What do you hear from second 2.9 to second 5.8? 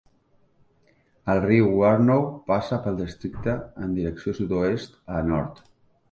districte en direcció sud-oest a nord.